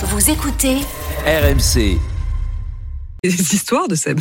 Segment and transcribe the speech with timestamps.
[0.00, 0.76] Vous écoutez
[1.26, 1.98] RMC.
[3.24, 4.20] des histoires de Seb.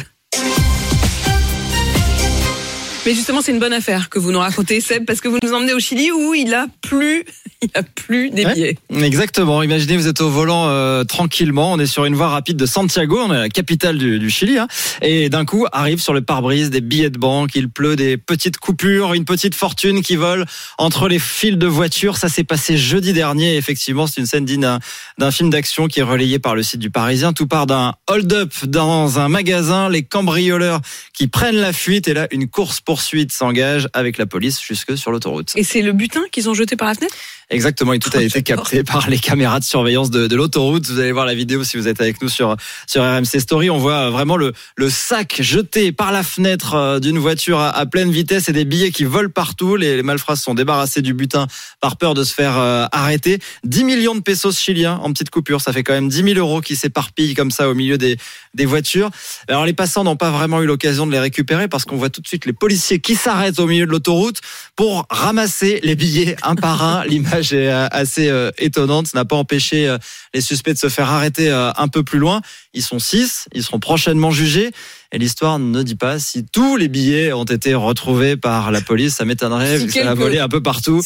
[3.06, 5.54] Mais justement, c'est une bonne affaire que vous nous racontez, Seb, parce que vous nous
[5.54, 7.24] emmenez au Chili où il a plus,
[7.62, 8.54] il a plus des Ouais.
[8.54, 8.78] billets.
[9.04, 9.62] Exactement.
[9.64, 11.74] Imaginez, vous êtes au volant euh, tranquillement.
[11.74, 14.58] On est sur une voie rapide de Santiago, on est la capitale du, du Chili.
[14.58, 14.68] hein.
[15.02, 17.52] et d'un coup, arrive sur le pare-brise des billets de banque.
[17.56, 20.46] Il pleut des petites coupures, une petite fortune qui vole
[20.78, 22.18] entre les fils de voitures.
[22.18, 23.58] Ça s'est passé jeudi dernier.
[23.58, 24.80] Effectivement, c'est une scène digne d'un-
[25.18, 27.34] d'un film d'action qui est relayé par le site du Parisien.
[27.34, 29.90] Tout part d'un hold-up dans un magasin.
[29.90, 30.80] Les cambrioleurs
[31.14, 35.52] qui prennent la fuite et là, une course-poursuite s'engage avec la police jusque sur l'autoroute.
[35.56, 37.16] Et c'est le butin qu'ils ont jeté par la fenêtre?
[37.50, 40.86] Exactement, et tout a été capté par les caméras de surveillance de, de l'autoroute.
[40.88, 43.70] Vous allez voir la vidéo si vous êtes avec nous sur sur RMC Story.
[43.70, 47.86] On voit vraiment le le sac jeté par la fenêtre euh, d'une voiture à, à
[47.86, 49.78] pleine vitesse et des billets qui volent partout.
[49.78, 51.48] Les, les malfrats sont débarrassés du butin
[51.80, 53.40] par peur de se faire euh, arrêter.
[53.64, 56.60] 10 millions de pesos chiliens en petite coupure, ça fait quand même 10 000 euros
[56.60, 58.18] qui s'éparpillent comme ça au milieu des
[58.56, 59.10] des voitures.
[59.48, 62.20] Alors les passants n'ont pas vraiment eu l'occasion de les récupérer parce qu'on voit tout
[62.20, 64.42] de suite les policiers qui s'arrêtent au milieu de l'autoroute
[64.76, 67.04] pour ramasser les billets un par un.
[67.08, 69.08] L'image est euh, assez euh, étonnante.
[69.08, 69.98] Ça n'a pas empêché euh,
[70.34, 72.42] les suspects de se faire arrêter un peu plus loin.
[72.74, 73.48] Ils sont six.
[73.54, 74.72] Ils seront prochainement jugés.
[75.14, 79.16] Et l'histoire ne dit pas si tous les billets ont été retrouvés par la police.
[79.16, 81.02] Ça m'étonnerait Si vu que ça a quelques- volé un peu partout.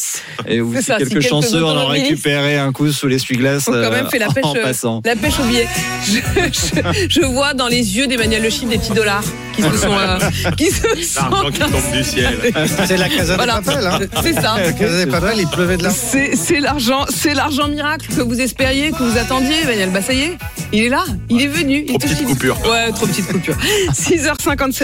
[0.48, 3.70] Et C'est si ça, si quelques quelques chanceux en ont récupéré un coup sous l'essuie-glace
[3.72, 5.02] euh, la pêche, en passant.
[5.06, 5.68] La pêche au billet.
[6.04, 6.14] Je,
[6.52, 9.24] je- je vois dans les yeux d'Emmanuel Le Chip des petits dollars
[9.62, 11.20] qui se sont, euh, qui se.
[11.22, 12.38] L'argent qui tombe du ciel.
[12.88, 13.60] C'est la Casa Voilà.
[13.60, 13.88] de Papel.
[13.88, 14.00] Hein.
[14.24, 14.56] C'est ça.
[14.58, 15.98] La Casa de Papel, il pleuvait de l'argent.
[16.12, 19.90] C'est c'est l'argent, c'est l'argent miracle que vous espériez, que vous attendiez, Emmanuel.
[19.92, 20.38] Bah ça y est,
[20.72, 21.80] il est là, il est venu.
[21.82, 22.58] il Trop te petite coupure.
[22.70, 23.56] Ouais, trop petite coupure.
[23.94, 24.80] 6h57.